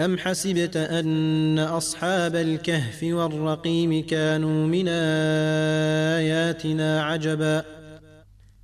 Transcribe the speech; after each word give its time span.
أم 0.00 0.18
حسبت 0.18 0.76
أن 0.76 1.58
أصحاب 1.58 2.36
الكهف 2.36 3.02
والرقيم 3.02 4.06
كانوا 4.06 4.66
من 4.66 4.88
آياتنا 6.18 7.02
عجبا؟ 7.02 7.64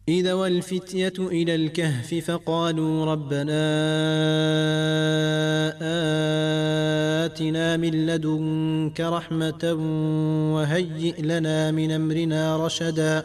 إذا 0.09 0.35
والفتية 0.35 1.13
إلى 1.19 1.55
الكهف 1.55 2.15
فقالوا 2.15 3.05
ربنا 3.05 3.63
آتنا 7.25 7.77
من 7.77 8.07
لدنك 8.07 9.01
رحمة 9.01 9.75
وهيئ 10.55 11.23
لنا 11.23 11.71
من 11.71 11.91
أمرنا 11.91 12.67
رشدا. 12.67 13.25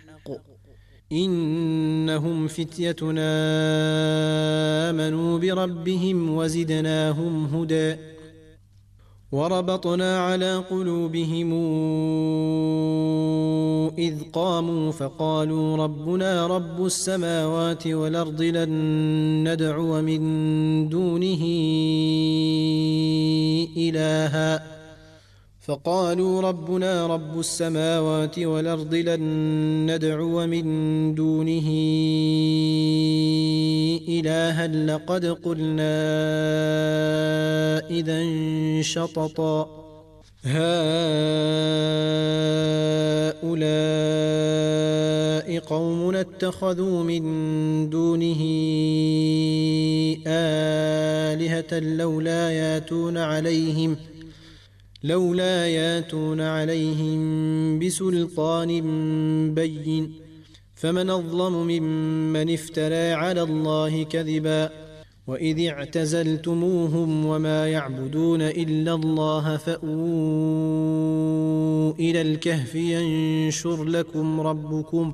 إنهم 1.11 2.47
فتيتنا 2.47 3.31
آمنوا 4.89 5.39
بربهم 5.39 6.35
وزدناهم 6.35 7.45
هدى 7.45 7.95
وربطنا 9.31 10.19
على 10.19 10.55
قلوبهم 10.55 11.51
إذ 13.97 14.15
قاموا 14.33 14.91
فقالوا 14.91 15.77
ربنا 15.77 16.47
رب 16.47 16.85
السماوات 16.85 17.87
والأرض 17.87 18.41
لن 18.41 18.71
ندعو 19.47 20.01
من 20.01 20.21
دونه 20.89 21.43
إلها 23.77 24.80
فقالوا 25.61 26.41
ربنا 26.41 27.07
رب 27.07 27.39
السماوات 27.39 28.39
والأرض 28.39 28.95
لن 28.95 29.21
ندعو 29.91 30.47
من 30.47 30.65
دونه 31.15 31.67
إلها 34.07 34.67
لقد 34.67 35.25
قلنا 35.25 35.99
إذا 37.89 38.21
شططا. 38.81 39.81
هؤلاء 40.45 40.61
قوم 45.59 46.15
اتخذوا 46.15 47.03
من 47.03 47.23
دونه 47.89 48.41
آلهة 50.27 51.79
لولا 51.79 52.51
ياتون 52.51 53.17
عليهم 53.17 53.97
لولا 55.03 55.67
ياتون 55.67 56.41
عليهم 56.41 57.79
بسلطان 57.79 58.81
بين 59.53 60.13
فمن 60.75 61.09
أظلم 61.09 61.67
ممن 61.67 62.53
افترى 62.53 63.11
على 63.11 63.41
الله 63.41 64.03
كذبا 64.03 64.69
وإذ 65.27 65.67
اعتزلتموهم 65.67 67.25
وما 67.25 67.67
يعبدون 67.67 68.41
إلا 68.41 68.93
الله 68.93 69.57
فأووا 69.57 69.91
إلى 71.99 72.21
الكهف 72.21 72.75
ينشر 72.75 73.83
لكم 73.83 74.41
ربكم 74.41 75.13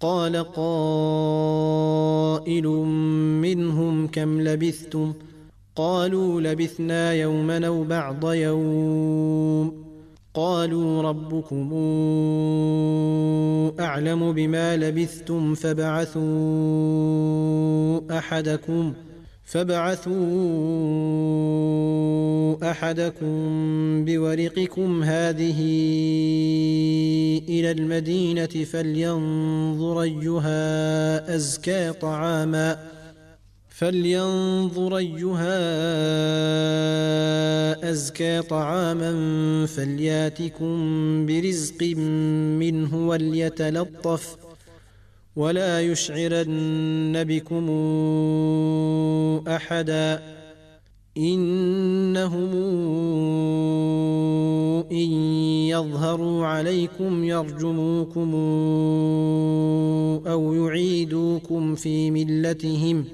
قال 0.00 0.36
قائل 0.36 0.66
منهم 3.42 4.06
كم 4.06 4.40
لبثتم؟ 4.40 5.12
قالوا 5.76 6.40
لبثنا 6.40 7.12
يوما 7.12 7.66
أو 7.66 7.84
بعض 7.84 8.32
يوم. 8.32 9.84
قالوا 10.34 11.02
ربكم 11.02 11.72
أعلم 13.80 14.32
بما 14.32 14.76
لبثتم 14.76 15.54
فابعثوا 15.54 16.18
أحدكم. 18.18 18.92
فابعثوا 19.48 20.14
احدكم 22.70 24.04
بورقكم 24.04 25.02
هذه 25.02 25.60
إلى 27.48 27.70
المدينة 27.70 28.46
فلينظر 28.46 30.02
ايها 30.02 31.34
ازكى 31.36 31.92
طعاما 31.92 32.78
فلينظر 33.68 34.96
ايها 34.96 35.58
ازكى 37.90 38.42
طعاما 38.42 39.12
فلياتكم 39.66 40.76
برزق 41.26 41.82
منه 42.60 43.08
وليتلطف 43.08 44.47
ولا 45.38 45.80
يشعرن 45.80 47.24
بكم 47.24 47.66
أحدا 49.48 50.22
إنهم 51.16 52.50
إن 54.92 55.10
يظهروا 55.70 56.46
عليكم 56.46 57.24
يرجموكم 57.24 58.34
أو 60.26 60.54
يعيدوكم 60.54 61.74
في 61.74 62.10
ملتهم 62.10 63.04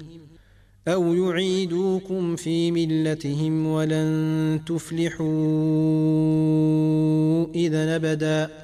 أو 0.89 1.15
يعيدوكم 1.15 2.37
في 2.37 2.71
ملتهم 2.71 3.67
ولن 3.67 4.61
تفلحوا 4.67 5.25
إذا 7.55 7.97
ابدا 7.97 8.64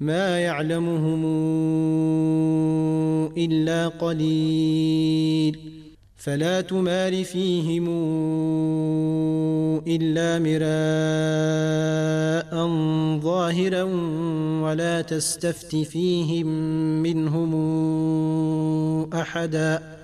ما 0.00 0.40
يعلمهم 0.40 1.24
إلا 3.36 3.88
قليل. 3.88 5.58
فلا 6.16 6.60
تمار 6.60 7.24
فيهم 7.24 7.88
إلا 9.86 10.38
مراء 10.38 10.64
ظاهرا 13.20 13.82
ولا 14.62 15.02
تستفت 15.02 15.76
فيهم 15.76 16.46
منهم 17.02 17.54
أحدا. 19.14 20.03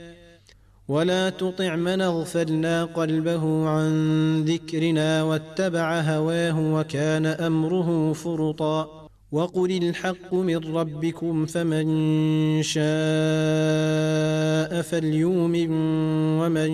ولا 0.87 1.29
تطع 1.29 1.75
من 1.75 2.01
اغفلنا 2.01 2.85
قلبه 2.85 3.67
عن 3.69 3.91
ذكرنا 4.43 5.23
واتبع 5.23 6.01
هواه 6.01 6.73
وكان 6.73 7.25
أمره 7.25 8.13
فرطا 8.13 9.07
وقل 9.31 9.71
الحق 9.71 10.33
من 10.33 10.75
ربكم 10.75 11.45
فمن 11.45 11.87
شاء 12.63 12.81
فليؤمن 14.81 15.71
ومن 16.39 16.71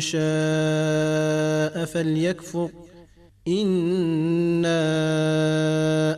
شاء 0.00 1.84
فليكفر 1.84 2.70
إنا 3.48 4.74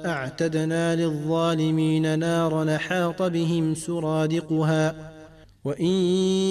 أعتدنا 0.06 0.97
للظالمين 0.97 2.18
نارا 2.18 2.76
حاط 2.76 3.23
بهم 3.23 3.75
سرادقها 3.75 5.15
وإن 5.66 5.92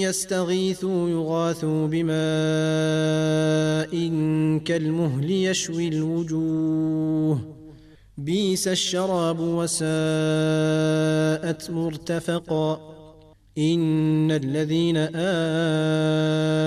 يستغيثوا 0.01 1.09
يغاثوا 1.09 1.87
بماء 1.87 2.15
كالمهل 4.65 5.31
يشوي 5.31 5.87
الوجوه. 5.87 7.39
بيس 8.17 8.67
الشراب 8.67 9.39
وساءت 9.39 9.81
مرتفقا. 11.71 12.95
إن 13.57 14.31
الذين 14.31 14.97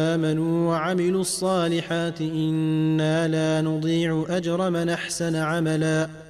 آمنوا 0.08 0.68
وعملوا 0.68 1.20
الصالحات 1.20 2.20
إنا 2.20 3.28
لا 3.28 3.60
نضيع 3.60 4.26
أجر 4.28 4.70
من 4.70 4.88
أحسن 4.88 5.36
عملا. 5.36 6.27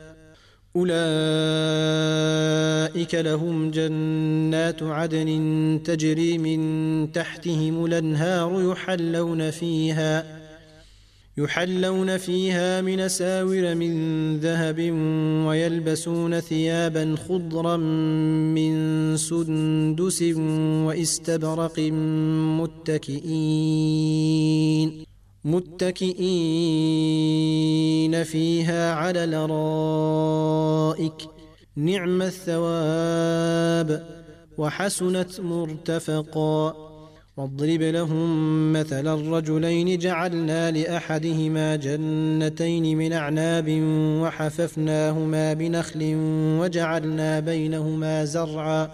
أولئك 0.77 0.95
لهم 3.15 3.71
جنات 3.71 4.83
عدن 4.83 5.81
تجري 5.85 6.39
من 6.39 7.13
تحتهم 7.13 7.85
الأنهار 7.85 8.73
يحلون 8.73 9.51
فيها 9.51 10.39
يحلون 11.39 12.17
فيها 12.17 12.81
من 12.81 13.09
ساور 13.09 13.75
من 13.75 13.93
ذهب 14.39 14.81
ويلبسون 15.47 16.41
ثيابا 16.41 17.17
خضرا 17.29 17.77
من 17.77 19.17
سندس 19.17 20.23
واستبرق 20.87 21.79
متكئين. 22.61 23.89
متكئين 25.45 26.15
فيها 28.25 28.95
على 28.95 29.25
الأرائك 29.25 31.13
نعم 31.77 32.23
الثواب 32.23 34.07
وحسنت 34.59 35.41
مرتفقا. 35.41 36.89
واضرب 37.37 37.83
لهم 37.83 38.73
مثل 38.73 39.09
الرجلين 39.09 39.99
جعلنا 39.99 40.71
لأحدهما 40.71 41.77
جنتين 41.77 42.99
من 42.99 43.13
أعناب 43.13 43.81
وحففناهما 44.23 45.53
بنخل 45.53 46.15
وجعلنا 46.61 47.41
بينهما 47.41 48.25
زرعا. 48.25 48.91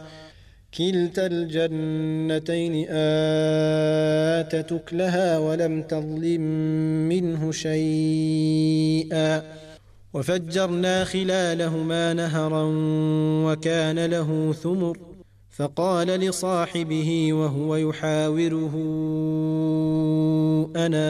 كلتا 0.78 1.26
الجنتين 1.26 2.86
آتت 2.90 4.72
أكلها 4.72 5.38
ولم 5.38 5.82
تظلم 5.82 6.40
منه 7.08 7.52
شيئا. 7.52 9.42
وفجرنا 10.14 11.04
خلالهما 11.04 12.14
نهرا 12.14 12.62
وكان 13.46 14.06
له 14.06 14.52
ثمر 14.52 14.98
فقال 15.50 16.08
لصاحبه 16.08 17.32
وهو 17.32 17.76
يحاوره 17.76 18.74
أنا 20.76 21.06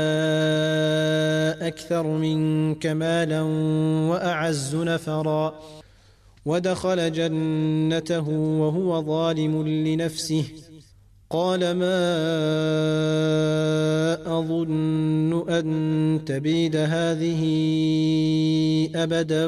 أكثر 1.66 2.06
منك 2.06 2.86
مالا 2.86 3.42
وأعز 4.10 4.76
نفرا. 4.76 5.54
ودخل 6.46 7.12
جنته 7.12 8.28
وهو 8.30 9.02
ظالم 9.02 9.68
لنفسه. 9.68 10.44
قال 11.30 11.60
ما 11.60 12.04
أظن 14.38 15.50
أن 15.50 16.20
تبيد 16.26 16.76
هذه 16.76 17.42
أبدا 18.94 19.46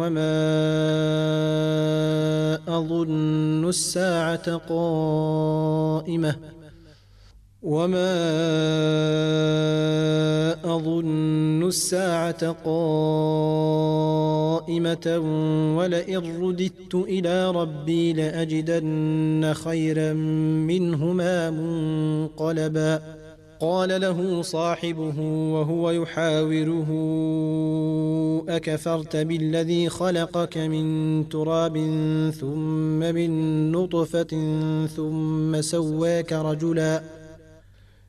وما 0.00 0.38
أظن 2.68 3.68
الساعة 3.68 4.56
قائمة. 4.56 6.36
وما 7.62 8.12
اظن 10.64 11.62
الساعة 11.62 12.50
قائمه 12.64 13.62
ولئن 15.76 16.42
رددت 16.42 16.94
إلى 16.94 17.50
ربي 17.50 18.12
لاجدن 18.12 19.52
خيرا 19.54 20.12
منهما 20.12 21.50
منقلبا 21.50 23.02
قال 23.60 24.00
له 24.00 24.42
صاحبه 24.42 25.20
وهو 25.52 25.90
يحاوره 25.90 26.88
اكفرت 28.48 29.16
بالذي 29.16 29.88
خلقك 29.88 30.58
من 30.58 31.28
تراب 31.28 31.76
ثم 32.40 32.98
من 32.98 33.72
نطفه 33.72 34.26
ثم 34.86 35.60
سواك 35.60 36.32
رجلا 36.32 37.21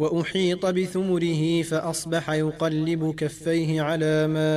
وأحيط 0.00 0.66
بثمره 0.66 1.62
فأصبح 1.62 2.30
يقلب 2.30 3.14
كفيه 3.16 3.82
على 3.82 4.26
ما 4.26 4.50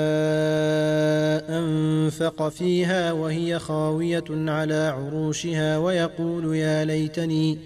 أنفق 1.59 2.49
فيها 2.49 3.11
وهي 3.11 3.59
خاوية 3.59 4.23
على 4.29 4.93
عروشها 4.97 5.77
ويقول 5.77 6.55
يا 6.55 6.85
ليتني 6.85 7.57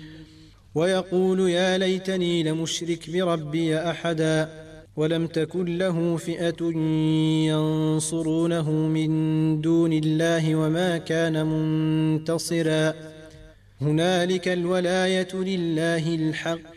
ويقول 0.76 1.50
يا 1.50 1.78
ليتني 1.78 2.44
لمشرك 2.44 3.10
بربي 3.10 3.78
أحدا 3.78 4.50
ولم 4.96 5.28
تكن 5.28 5.78
له 5.78 6.18
فئة 6.18 6.64
ينصرونه 7.48 8.72
من 8.72 9.62
دون 9.62 9.94
الله 9.94 10.56
وما 10.56 10.98
كان 10.98 11.46
منتصرا. 11.46 12.94
هنالك 13.82 14.48
الولاية 14.48 15.36
لله 15.36 16.16
الحق 16.16 16.77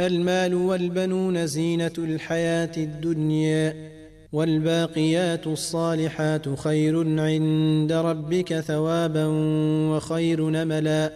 المال 0.00 0.54
والبنون 0.54 1.46
زينة 1.46 1.92
الحياة 1.98 2.70
الدنيا 2.76 3.74
والباقيات 4.32 5.46
الصالحات 5.46 6.58
خير 6.58 7.20
عند 7.20 7.92
ربك 7.92 8.60
ثوابا 8.60 9.26
وخير 9.90 10.50
نملا. 10.50 11.12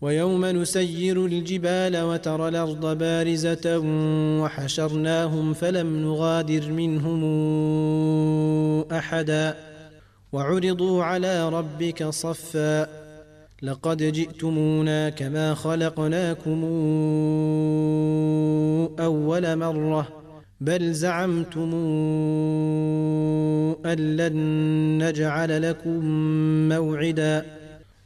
ويوم 0.00 0.44
نسير 0.44 1.26
الجبال 1.26 2.02
وترى 2.02 2.48
الأرض 2.48 2.98
بارزة 2.98 3.78
وحشرناهم 4.42 5.52
فلم 5.52 5.96
نغادر 5.96 6.70
منهم 6.70 7.22
أحدا. 8.92 9.56
وعرضوا 10.32 11.04
على 11.04 11.48
ربك 11.48 12.04
صفا 12.04 13.05
لقد 13.62 14.02
جئتمونا 14.02 15.10
كما 15.10 15.54
خلقناكم 15.54 16.64
أول 19.00 19.56
مرة 19.56 20.08
بل 20.60 20.92
زعمتم 20.92 21.74
أن 23.86 24.16
لن 24.16 24.36
نجعل 25.02 25.62
لكم 25.62 26.04
موعدا. 26.68 27.65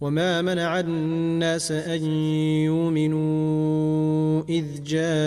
وما 0.00 0.42
منع 0.42 0.80
الناس 0.80 1.72
ان 1.72 2.04
يؤمنوا 2.64 4.42
اذ 4.48 4.64
جاءهم 4.82 5.18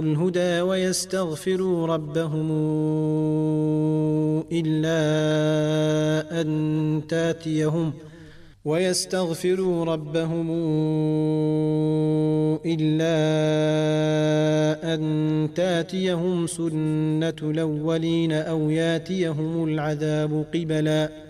الهدى 0.00 0.60
ويستغفروا 0.60 1.86
ربهم 1.86 2.50
الا 4.52 5.00
ان 6.40 7.02
تاتيهم 7.08 7.92
ويستغفروا 8.64 9.84
ربهم 9.84 10.50
الا 12.66 13.20
ان 14.94 15.48
تاتيهم 15.54 16.46
سنه 16.46 17.36
الاولين 17.42 18.32
أو 18.32 18.70
ياتيهم 18.70 19.64
العذاب 19.64 20.44
قبلا 20.54 21.29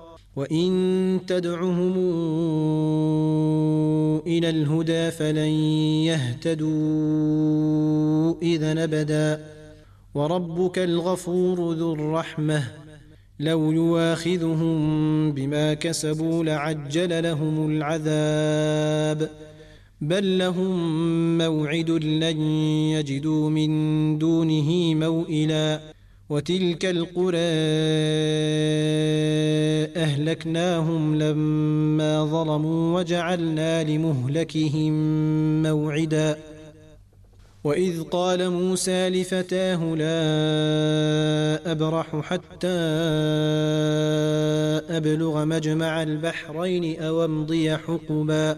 وإن 0.41 1.19
تدعهم 1.27 1.93
إلى 4.27 4.49
الهدى 4.49 5.11
فلن 5.11 5.51
يهتدوا 6.09 6.69
اذا 8.41 8.83
أبدا. 8.83 9.45
وربك 10.15 10.79
الغفور 10.79 11.73
ذو 11.73 11.93
الرحمة. 11.93 12.63
لو 13.39 13.71
يواخذهم 13.71 15.31
بما 15.31 15.73
كسبوا 15.73 16.43
لعجل 16.43 17.23
لهم 17.23 17.71
العذاب. 17.71 19.29
بل 20.01 20.37
لهم 20.37 21.37
موعد 21.37 21.89
لن 21.89 22.41
يجدوا 22.91 23.49
من 23.49 24.17
دونه 24.17 24.95
موئلا. 24.95 25.90
وتلك 26.31 26.85
القرى 26.85 27.37
أهلكناهم 29.95 31.15
لما 31.15 32.25
ظلموا 32.25 32.99
وجعلنا 32.99 33.83
لمهلكهم 33.83 34.93
موعدا. 35.63 36.37
وإذ 37.63 38.03
قال 38.03 38.49
موسى 38.49 39.09
لفتاه 39.09 39.95
لا 39.95 41.71
أبرح 41.71 42.21
حتى 42.21 42.67
أبلغ 44.97 45.45
مجمع 45.45 46.03
البحرين 46.03 47.01
أو 47.01 47.25
أمضي 47.25 47.77
حقبا. 47.77 48.57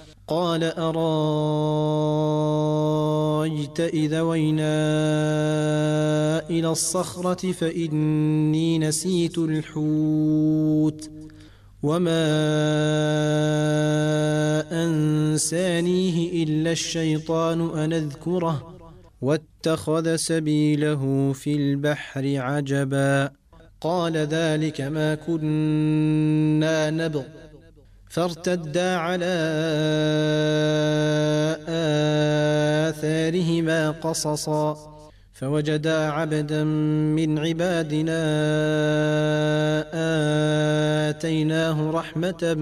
قال 0.31 0.63
أرايت 0.63 0.99
إذا 3.79 4.21
وينا 4.21 4.63
إلى 6.49 6.69
الصخرة 6.69 7.51
فإني 7.51 8.79
نسيت 8.79 9.37
الحوت 9.37 11.09
وما 11.83 12.27
أنسانيه 14.71 16.43
إلا 16.43 16.71
الشيطان 16.71 17.79
أن 17.79 17.93
أذكره 17.93 18.77
واتخذ 19.21 20.15
سبيله 20.15 21.33
في 21.33 21.55
البحر 21.55 22.37
عجبا 22.37 23.31
قال 23.81 24.17
ذلك 24.17 24.81
ما 24.81 25.15
كنا 25.15 26.89
نبغ 26.89 27.23
فارتدا 28.11 28.95
على 28.95 29.35
آثارهما 32.89 33.91
قصصا 33.91 34.77
فوجدا 35.33 35.97
عبدا 35.97 36.63
من 37.17 37.39
عبادنا 37.39 38.21
آتيناه 41.09 41.91
رحمة 41.91 42.53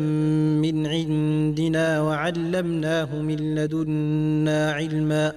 من 0.61 0.87
عندنا 0.87 2.01
وعلمناه 2.01 3.15
من 3.15 3.55
لدنا 3.55 4.71
علما. 4.71 5.33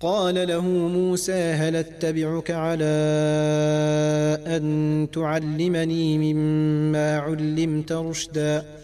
قال 0.00 0.48
له 0.48 0.66
موسى 0.98 1.32
هل 1.32 1.76
أتبعك 1.76 2.50
على 2.50 2.94
أن 4.46 5.08
تعلمني 5.12 6.18
مما 6.18 7.18
علمت 7.18 7.92
رشدا؟ 7.92 8.83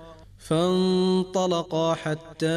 فانطلقا 0.41 1.93
حتى 1.93 2.47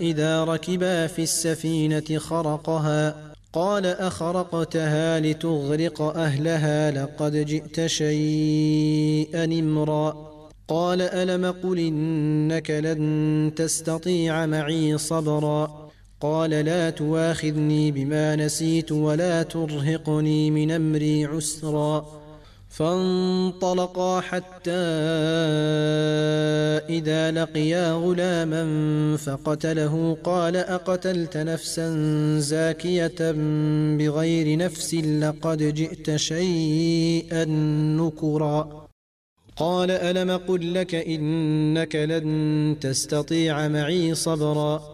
إذا 0.00 0.44
ركبا 0.44 1.06
في 1.06 1.22
السفينة 1.22 2.18
خرقها. 2.18 3.34
قال 3.52 3.86
أخرقتها 3.86 5.20
لتغرق 5.20 6.02
أهلها 6.02 6.90
لقد 6.90 7.36
جئت 7.36 7.86
شيئا 7.86 9.44
إمرا. 9.44 10.30
قال 10.68 11.02
ألم 11.02 11.54
قل 11.62 11.78
إنك 11.78 12.70
لن 12.70 13.52
تستطيع 13.56 14.46
معي 14.46 14.98
صبرا؟ 14.98 15.90
قال 16.20 16.50
لا 16.50 16.90
تواخذني 16.90 17.90
بما 17.90 18.36
نسيت 18.36 18.92
ولا 18.92 19.42
ترهقني 19.42 20.50
من 20.50 20.70
أمري 20.70 21.24
عسرا. 21.24 22.23
فانطلقا 22.76 24.20
حتى 24.20 24.70
إذا 26.88 27.30
لقيا 27.30 27.92
غلاما 27.92 28.64
فقتله 29.16 30.16
قال 30.24 30.56
أقتلت 30.56 31.36
نفسا 31.36 31.88
زاكية 32.38 33.32
بغير 33.98 34.58
نفس 34.58 34.94
لقد 34.94 35.74
جئت 35.74 36.16
شيئا 36.16 37.44
نكرا. 37.98 38.88
قال 39.56 39.90
ألم 39.90 40.36
قل 40.36 40.74
لك 40.74 40.94
إنك 40.94 41.96
لن 41.96 42.76
تستطيع 42.80 43.68
معي 43.68 44.14
صبرا؟ 44.14 44.93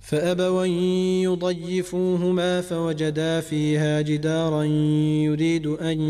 فأبوا 0.00 0.64
يضيفوهما 1.24 2.60
فوجدا 2.60 3.40
فيها 3.40 4.00
جدارا 4.00 4.64
يريد 5.24 5.66
أن 5.66 6.00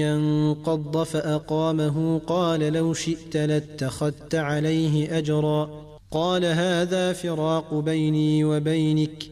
ينقض 0.00 1.02
فأقامه. 1.02 2.18
قال 2.18 2.60
لو 2.60 2.94
شئت 2.94 3.36
لاتخذت 3.36 4.34
عليه 4.34 5.18
أجرا. 5.18 5.70
قال 6.10 6.44
هذا 6.44 7.12
فراق 7.12 7.74
بيني 7.74 8.44
وبينك. 8.44 9.24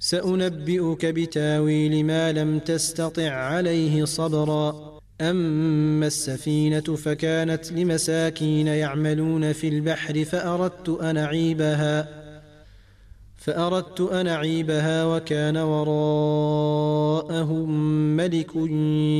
سأنبئك 0.00 1.06
بتاويل 1.06 2.06
ما 2.06 2.32
لم 2.32 2.58
تستطع 2.58 3.30
عليه 3.30 4.04
صبرا. 4.04 4.94
أما 5.20 6.06
السفينة 6.06 6.80
فكانت 6.80 7.72
لمساكين 7.72 8.66
يعملون 8.66 9.52
في 9.52 9.68
البحر 9.68 10.24
فأردت 10.24 10.88
أن 10.88 11.16
أعيبها. 11.16 12.23
فأردت 13.44 14.00
أن 14.00 14.26
أعيبها 14.26 15.04
وكان 15.04 15.56
وراءهم 15.56 17.20
ملك 18.16 18.56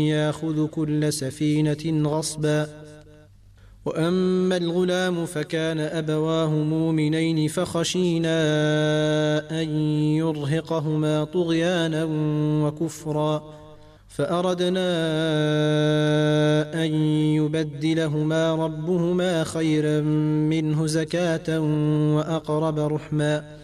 ياخذ 0.08 0.66
كل 0.66 1.12
سفينة 1.12 2.08
غصبا. 2.08 2.66
وأما 3.84 4.56
الغلام 4.56 5.26
فكان 5.26 5.80
أبواه 5.80 6.48
مؤمنين 6.48 7.48
فخشينا 7.48 8.40
أن 9.62 9.68
يرهقهما 10.16 11.24
طغيانا 11.24 12.04
وكفرا. 12.64 13.42
فأردنا 14.08 14.90
أن 16.84 16.94
يبدلهما 17.36 18.54
ربهما 18.54 19.44
خيرا 19.44 20.00
منه 20.50 20.86
زكاة 20.86 21.60
وأقرب 22.16 22.78
رحمًا. 22.78 23.63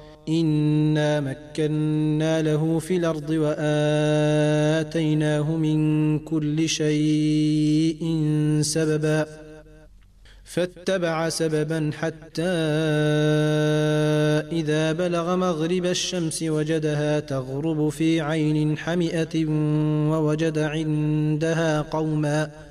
إنا 0.29 1.19
مكنا 1.19 2.41
له 2.41 2.79
في 2.79 2.97
الأرض 2.97 3.29
وآتيناه 3.29 4.85
من 5.55 6.19
كل 6.19 6.69
شيء 6.69 8.19
سببا 8.61 9.25
فاتبع 10.43 11.29
سببا 11.29 11.91
حتى 11.93 12.51
إذا 14.51 14.91
بلغ 14.91 15.35
مغرب 15.35 15.85
الشمس 15.85 16.43
وجدها 16.43 17.19
تغرب 17.19 17.89
في 17.89 18.21
عين 18.21 18.77
حمئة 18.77 19.45
ووجد 20.09 20.59
عندها 20.59 21.81
قوماً 21.81 22.70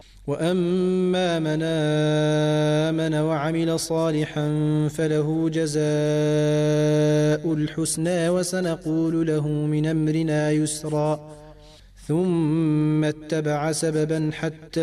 وأما 0.27 1.39
من 1.39 1.59
آمن 1.63 3.13
وعمل 3.15 3.79
صالحا 3.79 4.47
فله 4.89 5.49
جزاء 5.49 5.81
الحسنى 7.53 8.29
وسنقول 8.29 9.27
له 9.27 9.47
من 9.47 9.87
أمرنا 9.87 10.51
يسرا. 10.51 11.19
ثم 12.07 13.03
اتبع 13.03 13.71
سببا 13.71 14.29
حتى 14.33 14.81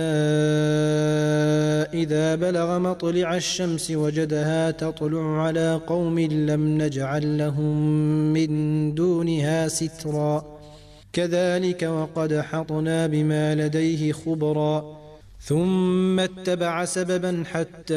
إذا 1.95 2.35
بلغ 2.35 2.79
مطلع 2.79 3.37
الشمس 3.37 3.91
وجدها 3.91 4.71
تطلع 4.71 5.43
على 5.43 5.81
قوم 5.87 6.19
لم 6.19 6.79
نجعل 6.83 7.39
لهم 7.39 7.77
من 8.33 8.95
دونها 8.95 9.69
سترا. 9.69 10.59
كذلك 11.13 11.83
وقد 11.83 12.41
حطنا 12.41 13.07
بما 13.07 13.55
لديه 13.55 14.13
خبرا. 14.13 14.98
ثم 15.41 16.21
اتبع 16.21 16.85
سببا 16.85 17.45
حتى 17.47 17.95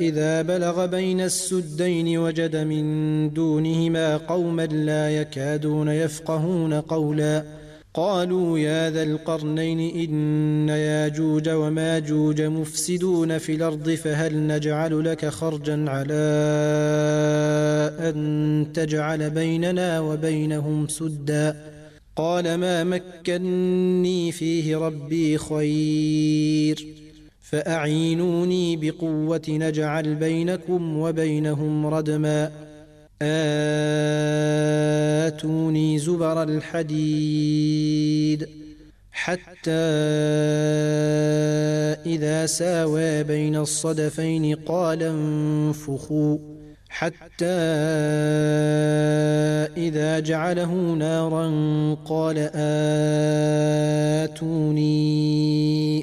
إذا 0.00 0.42
بلغ 0.42 0.86
بين 0.86 1.20
السدين 1.20 2.18
وجد 2.18 2.56
من 2.56 3.30
دونهما 3.34 4.16
قوما 4.16 4.66
لا 4.66 5.10
يكادون 5.10 5.88
يفقهون 5.88 6.74
قولا. 6.74 7.44
قالوا 7.94 8.58
يا 8.58 8.90
ذا 8.90 9.02
القرنين 9.02 9.80
إن 10.08 10.68
ياجوج 10.68 11.48
وماجوج 11.48 12.42
مفسدون 12.42 13.38
في 13.38 13.54
الأرض 13.54 13.90
فهل 13.90 14.46
نجعل 14.46 15.04
لك 15.04 15.26
خرجا 15.28 15.84
على 15.88 16.14
أن 18.00 18.66
تجعل 18.74 19.30
بيننا 19.30 20.00
وبينهم 20.00 20.88
سدا؟ 20.88 21.77
قال 22.18 22.54
ما 22.54 22.84
مكني 22.84 24.32
فيه 24.32 24.76
ربي 24.76 25.38
خير 25.38 26.86
فأعينوني 27.42 28.76
بقوة 28.76 29.42
نجعل 29.48 30.14
بينكم 30.14 30.98
وبينهم 30.98 31.86
ردما. 31.86 32.52
آتوني 35.26 35.98
زبر 35.98 36.42
الحديد 36.42 37.68
حتى 39.12 39.70
إذا 42.06 42.46
ساوى 42.46 43.22
بين 43.22 43.56
الصدفين 43.56 44.54
قال 44.54 45.02
انفخوا. 45.02 46.57
حتى 46.98 47.46
إذا 49.76 50.18
جعله 50.18 50.72
نارا 50.94 51.46
قال 52.04 52.38
آتوني 54.24 54.98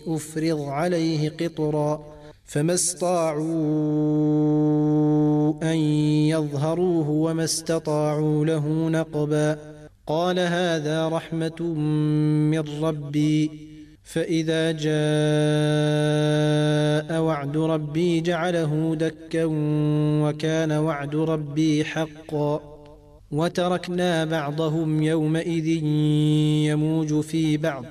أفرض 0.07 0.61
عليه 0.61 1.29
قطرًا 1.29 2.15
فما 2.45 2.73
استطاعوا 2.73 3.43
أن 5.63 5.77
يظهروه 6.31 7.09
وما 7.09 7.43
استطاعوا 7.43 8.45
له 8.45 8.89
نقبا 8.89 9.57
قال 10.07 10.39
هذا 10.39 11.09
رحمة 11.09 11.61
من 12.51 12.83
ربي 12.83 13.51
فإذا 14.05 14.71
جاء 14.71 14.85
وعد 17.21 17.57
ربي 17.57 18.21
جعله 18.21 18.95
دكا 18.95 19.43
وكان 20.23 20.71
وعد 20.71 21.15
ربي 21.15 21.85
حقا. 21.85 22.75
وتركنا 23.31 24.25
بعضهم 24.25 25.03
يومئذ 25.03 25.67
يموج 26.65 27.21
في 27.21 27.57
بعض. 27.57 27.85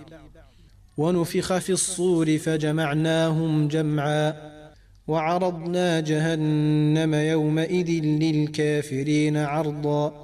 ونفخ 0.96 1.58
في 1.58 1.72
الصور 1.72 2.38
فجمعناهم 2.38 3.68
جمعا. 3.68 4.34
وعرضنا 5.06 6.00
جهنم 6.00 7.14
يومئذ 7.14 7.90
للكافرين 8.04 9.36
عرضا. 9.36 10.23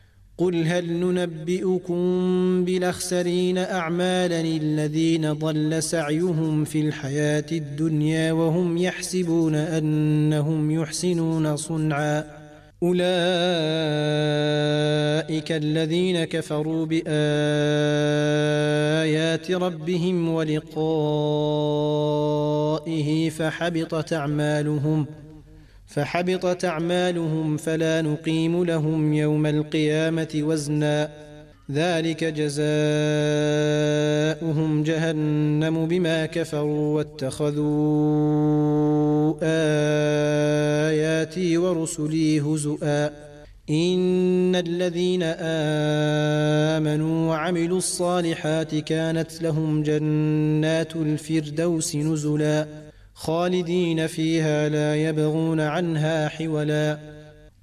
قل 0.41 0.67
هل 0.67 0.93
ننبئكم 0.93 1.95
بالأخسرين 2.65 3.57
أعمالا 3.57 4.41
الذين 4.41 5.33
ضل 5.33 5.83
سعيهم 5.83 6.63
في 6.63 6.81
الحياة 6.81 7.45
الدنيا 7.51 8.31
وهم 8.31 8.77
يحسبون 8.77 9.55
أنهم 9.55 10.71
يحسنون 10.71 11.57
صنعا؟ 11.57 12.23
أولئك 12.83 13.01
الذين 15.51 16.23
كفروا 16.23 16.85
بآيات 16.85 17.11
ربهم 19.51 20.29
ولقائه 20.29 20.89
فحبطت 23.29 24.13
أعمالهم. 24.13 25.05
فحبطت 25.93 26.65
أعمالهم 26.65 27.57
فلا 27.57 28.01
نقيم 28.01 28.63
لهم 28.63 29.13
يوم 29.13 29.45
القيامة 29.45 30.27
وزنا. 30.35 31.09
ذلك 31.71 32.23
جزاؤهم 32.23 32.63
جهنم 34.83 35.85
بما 35.85 36.25
كفروا 36.25 36.97
واتخذوا 36.97 37.63
آياتي 40.91 41.57
ورسلي 41.57 42.41
هزؤا. 42.41 43.09
إن 43.69 44.55
الذين 44.55 45.23
آمنوا 46.77 47.29
وعملوا 47.29 47.77
الصالحات 47.77 48.75
كانت 48.75 49.41
لهم 49.41 49.83
جنات 49.83 50.95
الفردوس 50.95 51.95
نزلا. 51.95 52.90
خالدين 53.21 54.07
فيها 54.07 54.69
لا 54.69 54.95
يبغون 54.95 55.59
عنها 55.59 56.27
حولا. 56.27 56.97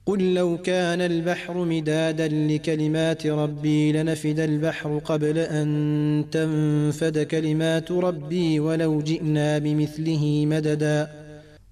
قل 0.07 0.35
لو 0.35 0.59
كان 0.59 1.01
البحر 1.01 1.65
مدادا 1.65 2.29
لكلمات 2.29 3.27
ربي 3.27 3.93
لنفد 3.93 4.41
البحر 4.41 4.99
قبل 4.99 5.39
أن 5.39 6.25
تنفد 6.33 7.19
كلمات 7.19 7.93
ربي 7.93 8.61
ولو 8.61 9.01
جئنا 9.01 9.59
بمثله 9.59 10.47
مددا. 10.47 11.18